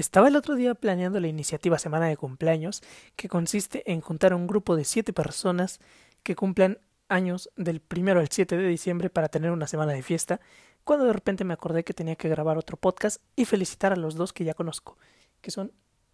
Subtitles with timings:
[0.00, 2.82] Estaba el otro día planeando la iniciativa Semana de Cumpleaños,
[3.16, 5.78] que consiste en juntar a un grupo de siete personas
[6.22, 6.78] que cumplan
[7.10, 10.40] años del primero al 7 de diciembre para tener una semana de fiesta,
[10.84, 14.14] cuando de repente me acordé que tenía que grabar otro podcast y felicitar a los
[14.14, 14.96] dos que ya conozco,
[15.42, 15.70] que son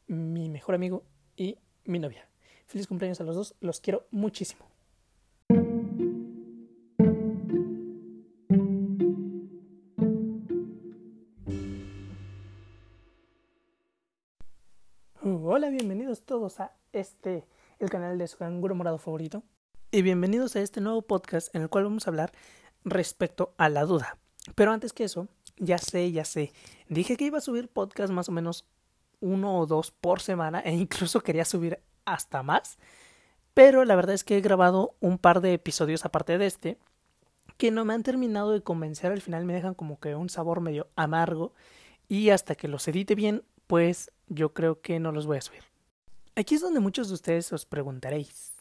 [0.09, 1.05] mi mejor amigo
[1.37, 2.29] y mi novia.
[2.67, 4.69] Feliz cumpleaños a los dos, los quiero muchísimo.
[15.71, 17.45] Bienvenidos todos a este,
[17.81, 19.43] el canal de su canguro morado favorito.
[19.91, 22.33] Y bienvenidos a este nuevo podcast en el cual vamos a hablar
[22.85, 24.17] respecto a la duda.
[24.55, 25.27] Pero antes que eso,
[25.57, 26.53] ya sé, ya sé.
[26.89, 28.65] Dije que iba a subir podcast más o menos
[29.21, 32.79] uno o dos por semana e incluso quería subir hasta más.
[33.53, 36.79] Pero la verdad es que he grabado un par de episodios aparte de este
[37.57, 39.11] que no me han terminado de convencer.
[39.11, 41.55] Al final me dejan como que un sabor medio amargo.
[42.09, 45.63] Y hasta que los edite bien, pues yo creo que no los voy a subir.
[46.35, 48.53] Aquí es donde muchos de ustedes os preguntaréis.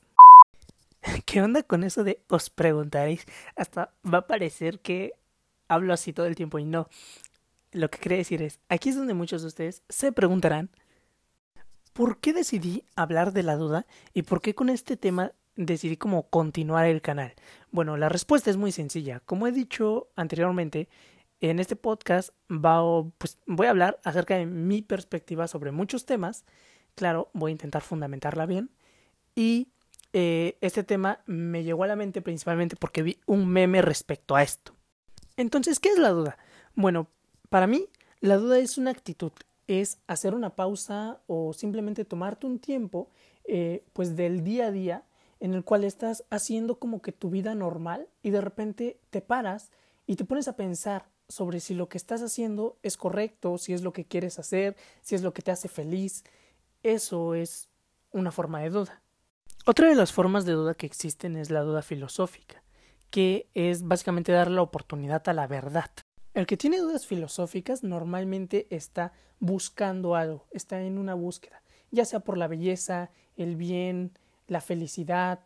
[1.25, 3.25] ¿Qué onda con eso de os preguntaréis?
[3.55, 5.13] Hasta va a parecer que
[5.67, 6.87] hablo así todo el tiempo y no.
[7.71, 10.69] Lo que quiere decir es, aquí es donde muchos de ustedes se preguntarán,
[11.93, 16.29] ¿por qué decidí hablar de la duda y por qué con este tema decidí como
[16.29, 17.33] continuar el canal?
[17.71, 19.19] Bueno, la respuesta es muy sencilla.
[19.25, 20.87] Como he dicho anteriormente,
[21.49, 22.29] en este podcast
[23.17, 26.45] pues, voy a hablar acerca de mi perspectiva sobre muchos temas.
[26.95, 28.69] Claro, voy a intentar fundamentarla bien.
[29.35, 29.69] Y
[30.13, 34.43] eh, este tema me llegó a la mente principalmente porque vi un meme respecto a
[34.43, 34.73] esto.
[35.35, 36.37] Entonces, ¿qué es la duda?
[36.73, 37.07] Bueno,
[37.49, 37.89] para mí,
[38.21, 39.33] la duda es una actitud,
[39.67, 43.09] es hacer una pausa o simplemente tomarte un tiempo,
[43.43, 45.03] eh, pues del día a día,
[45.41, 49.69] en el cual estás haciendo como que tu vida normal y de repente te paras
[50.07, 53.81] y te pones a pensar sobre si lo que estás haciendo es correcto, si es
[53.81, 56.23] lo que quieres hacer, si es lo que te hace feliz.
[56.83, 57.69] Eso es
[58.11, 59.01] una forma de duda.
[59.65, 62.63] Otra de las formas de duda que existen es la duda filosófica,
[63.09, 65.89] que es básicamente dar la oportunidad a la verdad.
[66.35, 72.19] El que tiene dudas filosóficas normalmente está buscando algo, está en una búsqueda, ya sea
[72.19, 74.11] por la belleza, el bien,
[74.47, 75.39] la felicidad.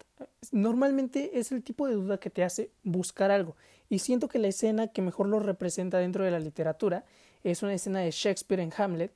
[0.52, 3.56] Normalmente es el tipo de duda que te hace buscar algo.
[3.90, 7.06] Y siento que la escena que mejor lo representa dentro de la literatura
[7.44, 9.12] es una escena de Shakespeare en Hamlet,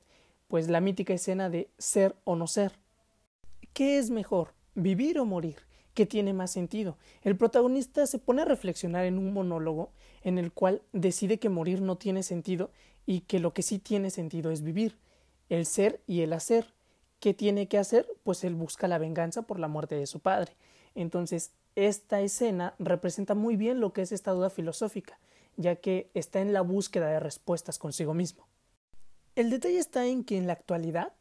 [0.48, 2.72] pues la mítica escena de ser o no ser.
[3.72, 5.56] ¿Qué es mejor, vivir o morir?
[5.94, 6.96] ¿Qué tiene más sentido?
[7.22, 9.90] El protagonista se pone a reflexionar en un monólogo
[10.22, 12.70] en el cual decide que morir no tiene sentido
[13.06, 14.96] y que lo que sí tiene sentido es vivir,
[15.48, 16.72] el ser y el hacer.
[17.20, 18.08] ¿Qué tiene que hacer?
[18.24, 20.56] Pues él busca la venganza por la muerte de su padre.
[20.94, 25.18] Entonces, esta escena representa muy bien lo que es esta duda filosófica,
[25.56, 28.46] ya que está en la búsqueda de respuestas consigo mismo.
[29.34, 31.12] El detalle está en que en la actualidad,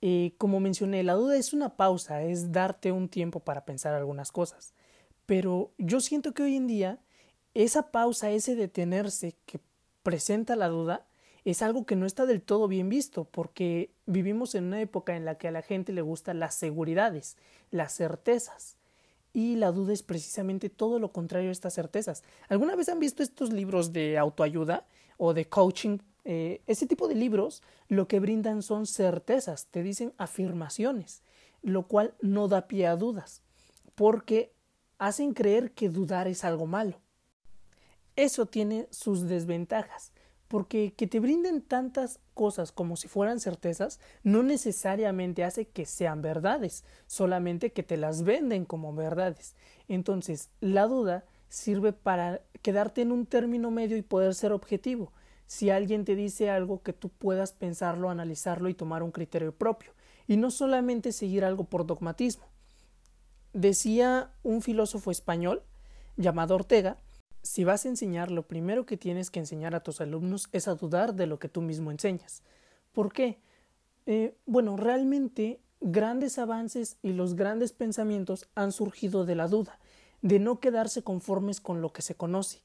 [0.00, 4.32] eh, como mencioné, la duda es una pausa, es darte un tiempo para pensar algunas
[4.32, 4.74] cosas.
[5.26, 6.98] Pero yo siento que hoy en día
[7.54, 9.60] esa pausa, ese detenerse que
[10.02, 11.06] presenta la duda,
[11.44, 15.24] es algo que no está del todo bien visto, porque vivimos en una época en
[15.24, 17.36] la que a la gente le gustan las seguridades,
[17.70, 18.76] las certezas
[19.32, 22.22] y la duda es precisamente todo lo contrario a estas certezas.
[22.48, 25.98] ¿Alguna vez han visto estos libros de autoayuda o de coaching?
[26.24, 31.22] Eh, ese tipo de libros lo que brindan son certezas, te dicen afirmaciones,
[31.62, 33.42] lo cual no da pie a dudas,
[33.94, 34.52] porque
[34.98, 37.00] hacen creer que dudar es algo malo.
[38.14, 40.12] Eso tiene sus desventajas
[40.52, 46.20] porque que te brinden tantas cosas como si fueran certezas no necesariamente hace que sean
[46.20, 49.56] verdades, solamente que te las venden como verdades.
[49.88, 55.10] Entonces, la duda sirve para quedarte en un término medio y poder ser objetivo.
[55.46, 59.94] Si alguien te dice algo que tú puedas pensarlo, analizarlo y tomar un criterio propio,
[60.28, 62.44] y no solamente seguir algo por dogmatismo.
[63.54, 65.62] Decía un filósofo español
[66.18, 66.98] llamado Ortega
[67.42, 70.74] si vas a enseñar, lo primero que tienes que enseñar a tus alumnos es a
[70.74, 72.42] dudar de lo que tú mismo enseñas.
[72.92, 73.40] ¿Por qué?
[74.06, 79.78] Eh, bueno, realmente grandes avances y los grandes pensamientos han surgido de la duda,
[80.20, 82.62] de no quedarse conformes con lo que se conoce.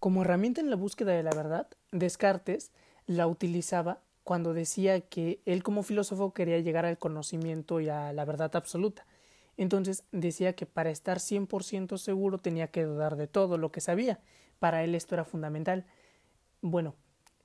[0.00, 2.72] Como herramienta en la búsqueda de la verdad, Descartes
[3.06, 8.24] la utilizaba cuando decía que él como filósofo quería llegar al conocimiento y a la
[8.24, 9.06] verdad absoluta.
[9.60, 14.18] Entonces decía que para estar 100% seguro tenía que dudar de todo lo que sabía.
[14.58, 15.84] Para él esto era fundamental.
[16.62, 16.94] Bueno,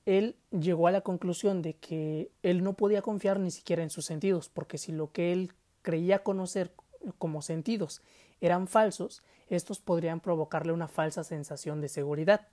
[0.06, 4.06] él llegó a la conclusión de que él no podía confiar ni siquiera en sus
[4.06, 5.52] sentidos, porque si lo que él
[5.82, 6.72] creía conocer
[7.18, 8.00] como sentidos
[8.40, 12.48] eran falsos, estos podrían provocarle una falsa sensación de seguridad.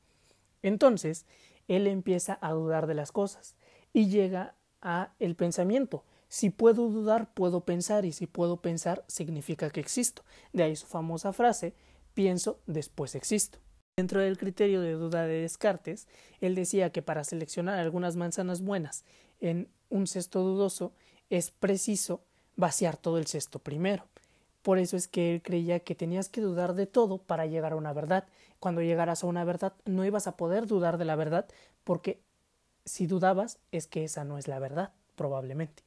[0.61, 1.25] Entonces,
[1.69, 3.55] él empieza a dudar de las cosas
[3.93, 6.03] y llega a el pensamiento.
[6.33, 10.23] Si puedo dudar, puedo pensar, y si puedo pensar, significa que existo.
[10.51, 11.75] De ahí su famosa frase,
[12.15, 13.59] pienso, después existo.
[13.97, 16.07] Dentro del criterio de duda de Descartes,
[16.41, 19.05] él decía que para seleccionar algunas manzanas buenas
[19.41, 20.91] en un cesto dudoso
[21.29, 22.23] es preciso
[22.55, 24.07] vaciar todo el cesto primero.
[24.63, 27.75] Por eso es que él creía que tenías que dudar de todo para llegar a
[27.75, 28.25] una verdad.
[28.59, 31.45] Cuando llegaras a una verdad no ibas a poder dudar de la verdad
[31.83, 32.23] porque
[32.85, 35.83] si dudabas es que esa no es la verdad, probablemente.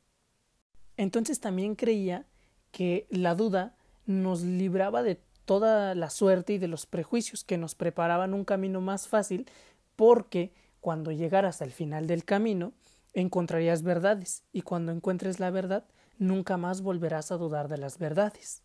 [0.96, 2.26] Entonces también creía
[2.72, 3.74] que la duda
[4.06, 8.80] nos libraba de toda la suerte y de los prejuicios que nos preparaban un camino
[8.80, 9.46] más fácil
[9.94, 12.72] porque cuando llegaras al final del camino
[13.14, 15.84] encontrarías verdades y cuando encuentres la verdad
[16.18, 18.62] nunca más volverás a dudar de las verdades.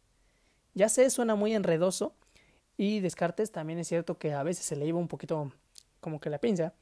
[0.73, 2.13] Ya sé, suena muy enredoso
[2.77, 5.51] y Descartes también es cierto que a veces se le iba un poquito
[5.99, 6.73] como que la pinza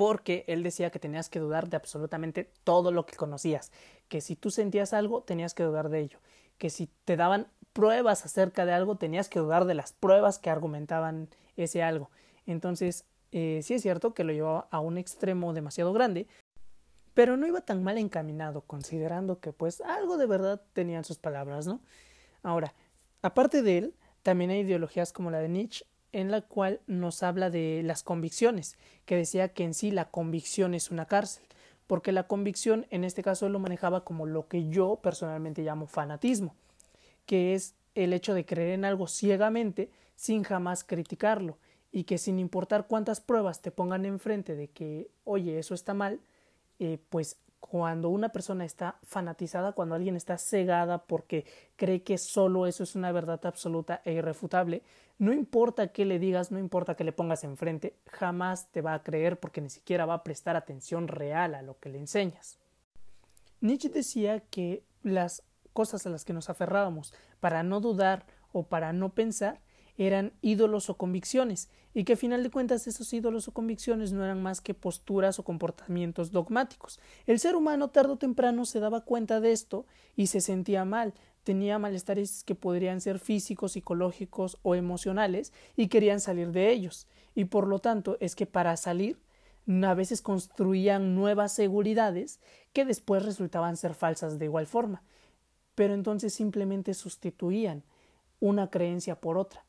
[0.00, 3.70] porque él decía que tenías que dudar de absolutamente todo lo que conocías,
[4.08, 6.20] que si tú sentías algo tenías que dudar de ello,
[6.56, 10.48] que si te daban pruebas acerca de algo tenías que dudar de las pruebas que
[10.48, 12.10] argumentaban ese algo.
[12.46, 16.26] Entonces, eh, sí es cierto que lo llevaba a un extremo demasiado grande,
[17.12, 21.66] pero no iba tan mal encaminado, considerando que pues algo de verdad tenían sus palabras,
[21.66, 21.82] ¿no?
[22.42, 22.72] Ahora,
[23.20, 27.50] aparte de él, también hay ideologías como la de Nietzsche, en la cual nos habla
[27.50, 31.44] de las convicciones, que decía que en sí la convicción es una cárcel,
[31.86, 36.54] porque la convicción en este caso lo manejaba como lo que yo personalmente llamo fanatismo,
[37.26, 41.58] que es el hecho de creer en algo ciegamente sin jamás criticarlo,
[41.92, 46.20] y que sin importar cuántas pruebas te pongan enfrente de que, oye, eso está mal,
[46.78, 47.36] eh, pues
[47.70, 51.46] cuando una persona está fanatizada, cuando alguien está cegada porque
[51.76, 54.82] cree que solo eso es una verdad absoluta e irrefutable,
[55.18, 59.04] no importa qué le digas, no importa que le pongas enfrente, jamás te va a
[59.04, 62.58] creer porque ni siquiera va a prestar atención real a lo que le enseñas.
[63.60, 68.92] Nietzsche decía que las cosas a las que nos aferrábamos para no dudar o para
[68.92, 69.60] no pensar
[70.06, 74.24] eran ídolos o convicciones, y que a final de cuentas esos ídolos o convicciones no
[74.24, 76.98] eran más que posturas o comportamientos dogmáticos.
[77.26, 79.84] El ser humano tarde o temprano se daba cuenta de esto
[80.16, 81.12] y se sentía mal,
[81.44, 87.06] tenía malestares que podrían ser físicos, psicológicos o emocionales y querían salir de ellos.
[87.34, 89.18] Y por lo tanto es que para salir
[89.84, 92.40] a veces construían nuevas seguridades
[92.72, 95.02] que después resultaban ser falsas de igual forma.
[95.74, 97.84] Pero entonces simplemente sustituían
[98.40, 99.64] una creencia por otra.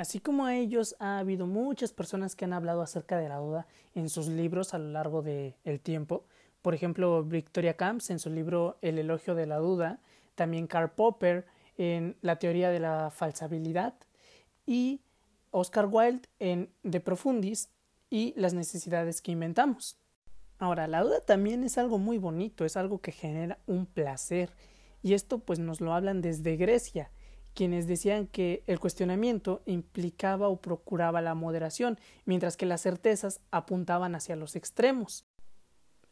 [0.00, 3.66] Así como a ellos ha habido muchas personas que han hablado acerca de la duda
[3.94, 6.24] en sus libros a lo largo del tiempo.
[6.62, 10.00] Por ejemplo, Victoria Camps en su libro El elogio de la duda,
[10.36, 11.44] también Karl Popper
[11.76, 13.92] en La teoría de la falsabilidad
[14.64, 15.02] y
[15.50, 17.68] Oscar Wilde en De Profundis
[18.08, 19.98] y las necesidades que inventamos.
[20.58, 24.50] Ahora, la duda también es algo muy bonito, es algo que genera un placer
[25.02, 27.10] y esto pues nos lo hablan desde Grecia
[27.60, 34.14] quienes decían que el cuestionamiento implicaba o procuraba la moderación, mientras que las certezas apuntaban
[34.14, 35.26] hacia los extremos.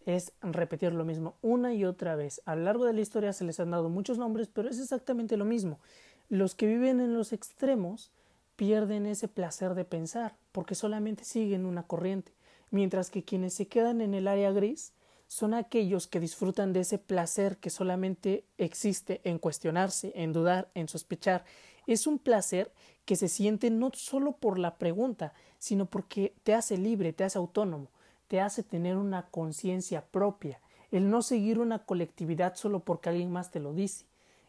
[0.05, 2.43] Es repetir lo mismo una y otra vez.
[2.45, 5.39] A lo largo de la historia se les han dado muchos nombres, pero es exactamente
[5.39, 5.81] lo mismo.
[6.29, 8.13] Los que viven en los extremos
[8.57, 12.35] pierden ese placer de pensar, porque solamente siguen una corriente,
[12.71, 14.93] mientras que quienes se quedan en el área gris
[15.29, 20.89] son aquellos que disfrutan de ese placer que solamente existe en cuestionarse, en dudar, en
[20.89, 21.45] sospechar.
[21.87, 22.73] Es un placer
[23.05, 27.39] que se siente no solo por la pregunta, sino porque te hace libre, te hace
[27.39, 27.89] autónomo,
[28.27, 33.51] te hace tener una conciencia propia, el no seguir una colectividad solo porque alguien más
[33.51, 34.07] te lo dice.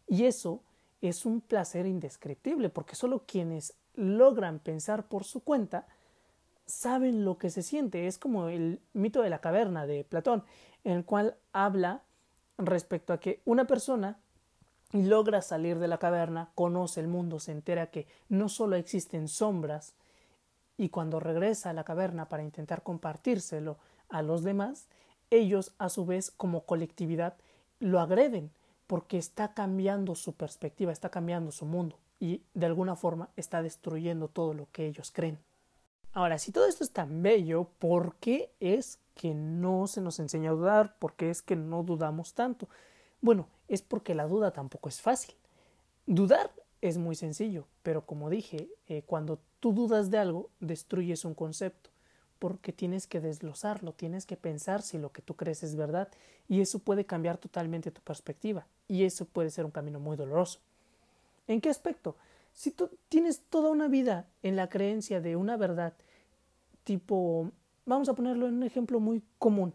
[0.07, 0.62] Y eso
[1.01, 5.88] es un placer indescriptible, porque solo quienes logran pensar por su cuenta
[6.65, 8.07] saben lo que se siente.
[8.07, 10.43] Es como el mito de la caverna de Platón
[10.83, 12.03] en el cual habla
[12.57, 14.19] respecto a que una persona
[14.91, 19.93] logra salir de la caverna, conoce el mundo, se entera que no solo existen sombras,
[20.79, 24.88] y cuando regresa a la caverna para intentar compartírselo a los demás,
[25.29, 27.36] ellos a su vez como colectividad
[27.79, 28.51] lo agreden
[28.88, 34.29] porque está cambiando su perspectiva, está cambiando su mundo y de alguna forma está destruyendo
[34.29, 35.38] todo lo que ellos creen.
[36.13, 40.51] Ahora, si todo esto es tan bello, ¿por qué es que no se nos enseña
[40.51, 40.95] a dudar?
[40.97, 42.69] ¿Por qué es que no dudamos tanto?
[43.19, 45.35] Bueno, es porque la duda tampoco es fácil.
[46.05, 46.49] Dudar
[46.79, 51.89] es muy sencillo, pero como dije, eh, cuando tú dudas de algo, destruyes un concepto,
[52.39, 56.07] porque tienes que desglosarlo, tienes que pensar si lo que tú crees es verdad,
[56.47, 60.59] y eso puede cambiar totalmente tu perspectiva, y eso puede ser un camino muy doloroso.
[61.45, 62.15] ¿En qué aspecto?
[62.53, 65.93] Si tú tienes toda una vida en la creencia de una verdad,
[66.85, 67.51] tipo,
[67.89, 69.74] vamos a ponerlo en un ejemplo muy común.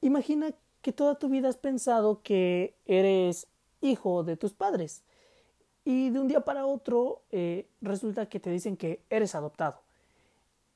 [0.00, 3.48] Imagina que toda tu vida has pensado que eres
[3.80, 5.02] hijo de tus padres
[5.84, 9.82] y de un día para otro eh, resulta que te dicen que eres adoptado.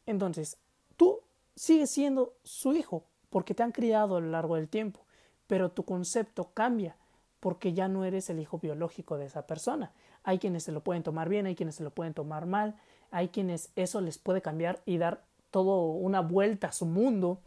[0.05, 0.59] Entonces,
[0.97, 1.21] tú
[1.55, 5.01] sigues siendo su hijo porque te han criado a lo largo del tiempo,
[5.47, 6.97] pero tu concepto cambia
[7.39, 9.93] porque ya no eres el hijo biológico de esa persona.
[10.25, 12.75] Hay quienes se lo pueden tomar bien, hay quienes se lo pueden tomar mal,
[13.11, 15.23] hay quienes eso les puede cambiar y dar
[15.55, 17.39] todo una vuelta a su mundo,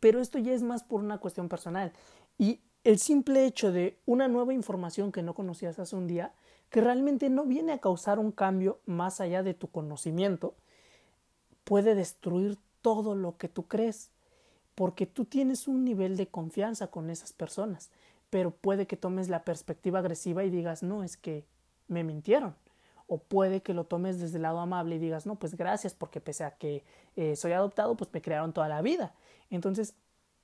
[0.00, 1.92] pero esto ya es más por una cuestión personal.
[2.38, 6.32] Y el simple hecho de una nueva información que no conocías hace un día,
[6.70, 10.54] que realmente no viene a causar un cambio más allá de tu conocimiento,
[11.64, 14.12] puede destruir todo lo que tú crees,
[14.74, 17.90] porque tú tienes un nivel de confianza con esas personas,
[18.30, 21.44] pero puede que tomes la perspectiva agresiva y digas, no, es que
[21.86, 22.54] me mintieron.
[23.12, 26.20] O puede que lo tomes desde el lado amable y digas, no, pues gracias, porque
[26.20, 26.84] pese a que
[27.16, 29.14] eh, soy adoptado, pues me crearon toda la vida.
[29.50, 29.96] Entonces,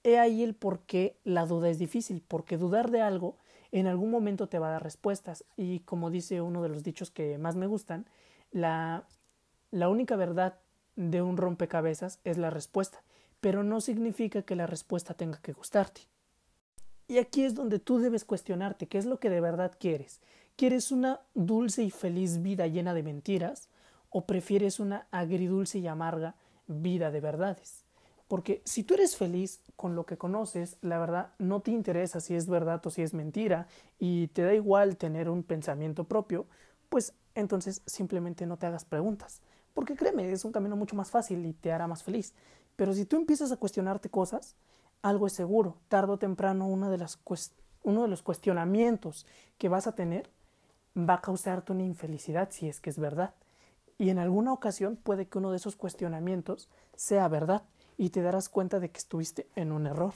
[0.03, 3.37] he ahí el por qué la duda es difícil, porque dudar de algo
[3.71, 5.45] en algún momento te va a dar respuestas.
[5.57, 8.05] Y como dice uno de los dichos que más me gustan,
[8.51, 9.05] la,
[9.71, 10.59] la única verdad
[10.97, 13.05] de un rompecabezas es la respuesta,
[13.41, 16.01] pero no significa que la respuesta tenga que gustarte.
[17.07, 20.21] Y aquí es donde tú debes cuestionarte qué es lo que de verdad quieres.
[20.57, 23.69] ¿Quieres una dulce y feliz vida llena de mentiras
[24.09, 26.35] o prefieres una agridulce y amarga
[26.67, 27.85] vida de verdades?
[28.27, 32.35] Porque si tú eres feliz con lo que conoces, la verdad no te interesa si
[32.35, 33.67] es verdad o si es mentira
[33.99, 36.47] y te da igual tener un pensamiento propio,
[36.89, 39.43] pues entonces simplemente no te hagas preguntas.
[39.75, 42.33] Porque créeme, es un camino mucho más fácil y te hará más feliz.
[42.77, 44.57] Pero si tú empiezas a cuestionarte cosas,
[45.03, 45.77] algo es seguro.
[45.89, 47.19] Tardo o temprano una de las
[47.83, 49.27] uno de los cuestionamientos
[49.59, 50.31] que vas a tener
[50.97, 53.35] va a causarte una infelicidad si es que es verdad.
[53.99, 57.63] Y en alguna ocasión puede que uno de esos cuestionamientos sea verdad
[57.97, 60.15] y te darás cuenta de que estuviste en un error.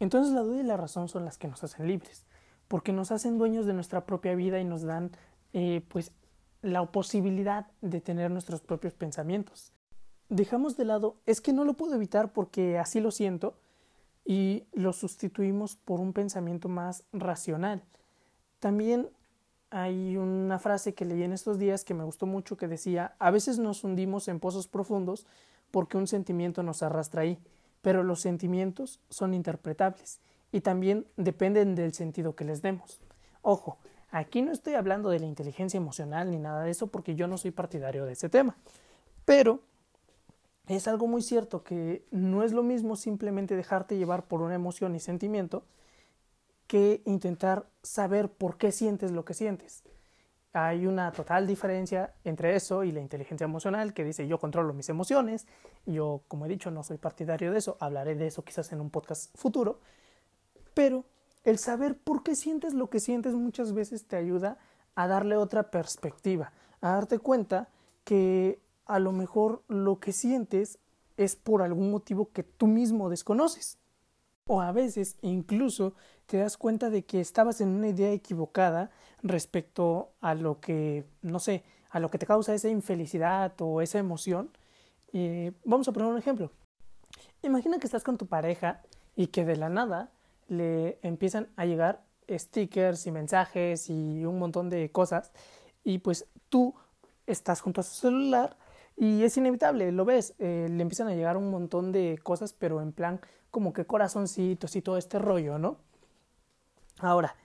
[0.00, 2.24] Entonces la duda y la razón son las que nos hacen libres,
[2.66, 5.12] porque nos hacen dueños de nuestra propia vida y nos dan
[5.52, 6.12] eh, pues
[6.62, 9.72] la posibilidad de tener nuestros propios pensamientos.
[10.28, 13.56] Dejamos de lado, es que no lo puedo evitar porque así lo siento,
[14.24, 17.82] y lo sustituimos por un pensamiento más racional.
[18.60, 19.08] También
[19.72, 23.30] hay una frase que leí en estos días que me gustó mucho que decía, a
[23.30, 25.26] veces nos hundimos en pozos profundos
[25.70, 27.38] porque un sentimiento nos arrastra ahí,
[27.80, 30.20] pero los sentimientos son interpretables
[30.52, 33.00] y también dependen del sentido que les demos.
[33.40, 33.78] Ojo,
[34.10, 37.38] aquí no estoy hablando de la inteligencia emocional ni nada de eso porque yo no
[37.38, 38.58] soy partidario de ese tema,
[39.24, 39.60] pero
[40.68, 44.94] es algo muy cierto que no es lo mismo simplemente dejarte llevar por una emoción
[44.94, 45.64] y sentimiento
[46.72, 49.84] que intentar saber por qué sientes lo que sientes
[50.52, 54.88] hay una total diferencia entre eso y la inteligencia emocional que dice yo controlo mis
[54.88, 55.46] emociones.
[55.86, 58.90] Yo, como he dicho, no soy partidario de eso, hablaré de eso quizás en un
[58.90, 59.80] podcast futuro,
[60.74, 61.04] pero
[61.44, 64.58] el saber por qué sientes lo que sientes muchas veces te ayuda
[64.94, 66.52] a darle otra perspectiva,
[66.82, 67.68] a darte cuenta
[68.04, 70.78] que a lo mejor lo que sientes
[71.16, 73.78] es por algún motivo que tú mismo desconoces.
[74.48, 75.94] O a veces incluso
[76.26, 78.90] te das cuenta de que estabas en una idea equivocada
[79.22, 83.98] respecto a lo que, no sé, a lo que te causa esa infelicidad o esa
[83.98, 84.50] emoción.
[85.12, 86.50] Y vamos a poner un ejemplo.
[87.42, 88.82] Imagina que estás con tu pareja
[89.14, 90.10] y que de la nada
[90.48, 95.32] le empiezan a llegar stickers y mensajes y un montón de cosas
[95.84, 96.74] y pues tú
[97.26, 98.56] estás junto a su celular
[98.96, 102.80] y es inevitable, lo ves, eh, le empiezan a llegar un montón de cosas, pero
[102.80, 103.20] en plan
[103.52, 105.76] como que corazoncitos y todo este rollo, ¿no?
[106.98, 107.36] Ahora,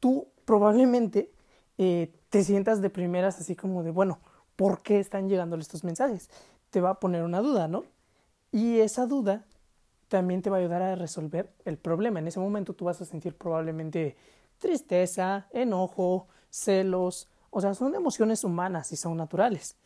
[0.00, 1.30] tú probablemente
[1.76, 4.20] eh, te sientas de primeras así como de, bueno,
[4.56, 6.30] ¿por qué están llegando estos mensajes?
[6.70, 7.84] Te va a poner una duda, ¿no?
[8.52, 9.44] Y esa duda
[10.08, 12.20] también te va a ayudar a resolver el problema.
[12.20, 14.16] En ese momento tú vas a sentir probablemente
[14.58, 19.76] tristeza, enojo, celos, o sea, son emociones humanas y son naturales.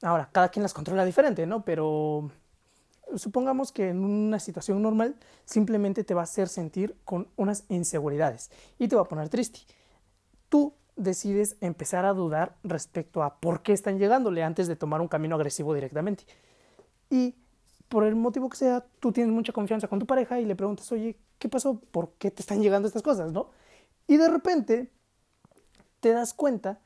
[0.00, 1.64] Ahora, cada quien las controla diferente, ¿no?
[1.64, 2.30] Pero
[3.16, 8.50] supongamos que en una situación normal simplemente te va a hacer sentir con unas inseguridades
[8.78, 9.60] y te va a poner triste.
[10.48, 15.08] Tú decides empezar a dudar respecto a por qué están llegándole antes de tomar un
[15.08, 16.24] camino agresivo directamente.
[17.08, 17.34] Y
[17.88, 20.90] por el motivo que sea, tú tienes mucha confianza con tu pareja y le preguntas,
[20.92, 21.80] oye, ¿qué pasó?
[21.80, 23.32] ¿Por qué te están llegando estas cosas?
[23.32, 23.50] ¿No?
[24.06, 24.90] Y de repente
[26.00, 26.80] te das cuenta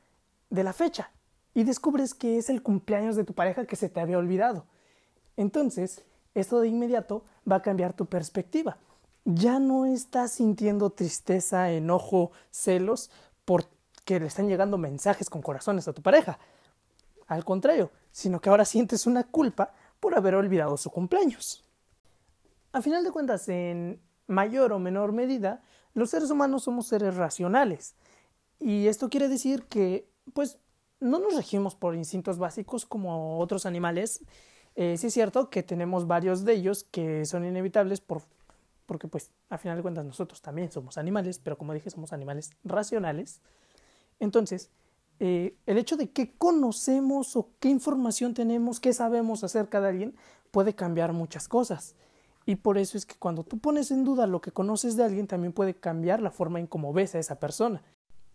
[0.51, 1.11] de la fecha
[1.55, 4.67] y descubres que es el cumpleaños de tu pareja que se te había olvidado.
[5.37, 8.79] Entonces, esto de inmediato va a cambiar tu perspectiva.
[9.25, 13.11] Ya no estás sintiendo tristeza, enojo, celos
[13.45, 16.39] porque le están llegando mensajes con corazones a tu pareja.
[17.29, 21.65] Al contrario, sino que ahora sientes una culpa por haber olvidado su cumpleaños.
[22.73, 25.63] a final de cuentas, en mayor o menor medida,
[25.95, 27.95] los seres humanos somos seres racionales.
[28.59, 30.59] Y esto quiere decir que, pues,
[31.01, 34.23] no nos regimos por instintos básicos como otros animales.
[34.75, 38.23] Eh, sí es cierto que tenemos varios de ellos que son inevitables por,
[38.87, 42.53] porque, pues, a final de cuentas nosotros también somos animales, pero como dije, somos animales
[42.65, 43.41] racionales.
[44.19, 44.71] Entonces,
[45.21, 50.17] eh, el hecho de qué conocemos o qué información tenemos, qué sabemos acerca de alguien,
[50.51, 51.95] puede cambiar muchas cosas.
[52.45, 55.27] Y por eso es que cuando tú pones en duda lo que conoces de alguien,
[55.27, 57.83] también puede cambiar la forma en cómo ves a esa persona.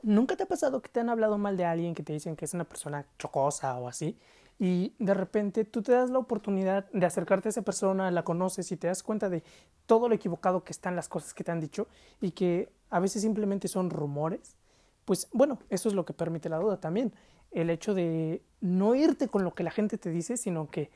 [0.02, 2.46] ¿Nunca te ha pasado que te han hablado mal de alguien, que te dicen que
[2.46, 4.18] es una persona chocosa o así?
[4.60, 8.72] Y de repente tú te das la oportunidad de acercarte a esa persona, la conoces
[8.72, 9.44] y te das cuenta de
[9.86, 11.88] todo lo equivocado que están las cosas que te han dicho
[12.22, 14.56] y que a veces simplemente son rumores.
[15.06, 17.14] Pues bueno, eso es lo que permite la duda también.
[17.52, 20.90] El hecho de no irte con lo que la gente te dice, sino que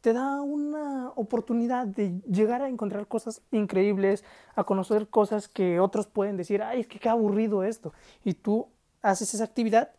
[0.00, 4.24] te da una oportunidad de llegar a encontrar cosas increíbles,
[4.56, 7.92] a conocer cosas que otros pueden decir, ay, es que qué aburrido esto.
[8.24, 8.68] Y tú
[9.00, 9.92] haces esa actividad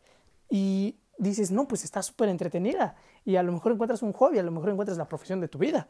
[0.49, 2.95] y dices, no, pues está súper entretenida.
[3.25, 5.57] Y a lo mejor encuentras un hobby, a lo mejor encuentras la profesión de tu
[5.57, 5.87] vida.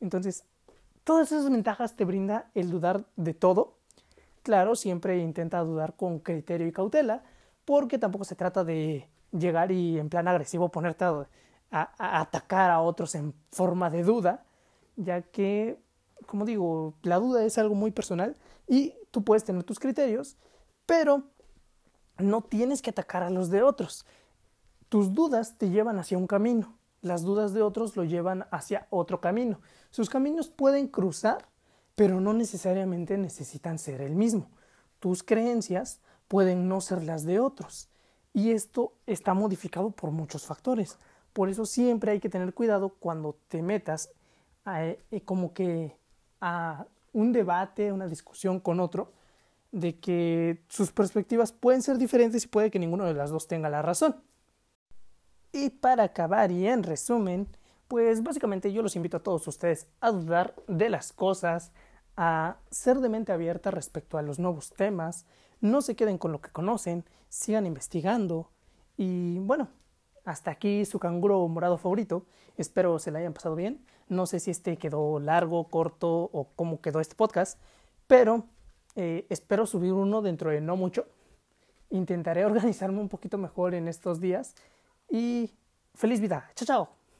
[0.00, 0.44] Entonces,
[1.04, 3.78] todas esas ventajas te brinda el dudar de todo.
[4.42, 7.22] Claro, siempre intenta dudar con criterio y cautela,
[7.64, 11.26] porque tampoco se trata de llegar y en plan agresivo ponerte a
[11.74, 14.44] a, atacar a otros en forma de duda,
[14.96, 15.78] ya que,
[16.26, 18.36] como digo, la duda es algo muy personal
[18.68, 20.36] y tú puedes tener tus criterios,
[20.86, 21.24] pero
[22.18, 24.06] no tienes que atacar a los de otros.
[24.94, 29.20] Tus dudas te llevan hacia un camino, las dudas de otros lo llevan hacia otro
[29.20, 29.60] camino.
[29.90, 31.48] Sus caminos pueden cruzar,
[31.96, 34.52] pero no necesariamente necesitan ser el mismo.
[35.00, 35.98] Tus creencias
[36.28, 37.88] pueden no ser las de otros.
[38.32, 40.96] Y esto está modificado por muchos factores.
[41.32, 44.10] Por eso siempre hay que tener cuidado cuando te metas
[44.64, 45.96] a, eh, como que
[46.40, 49.10] a un debate, una discusión con otro,
[49.72, 53.68] de que sus perspectivas pueden ser diferentes y puede que ninguno de las dos tenga
[53.68, 54.22] la razón.
[55.54, 57.46] Y para acabar y en resumen,
[57.86, 61.70] pues básicamente yo los invito a todos ustedes a dudar de las cosas,
[62.16, 65.26] a ser de mente abierta respecto a los nuevos temas,
[65.60, 68.50] no se queden con lo que conocen, sigan investigando
[68.96, 69.68] y bueno,
[70.24, 72.26] hasta aquí su canguro morado favorito.
[72.56, 73.86] Espero se la hayan pasado bien.
[74.08, 77.60] No sé si este quedó largo, corto o cómo quedó este podcast,
[78.08, 78.46] pero
[78.96, 81.06] eh, espero subir uno dentro de no mucho.
[81.90, 84.56] Intentaré organizarme un poquito mejor en estos días
[85.14, 85.50] y
[85.94, 86.50] feliz vida.
[86.56, 87.03] Chao, chao.